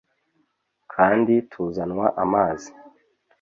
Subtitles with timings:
[0.93, 2.69] kandi tuzanywa amazi